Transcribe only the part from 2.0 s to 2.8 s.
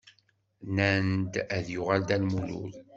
Dda Lmulud.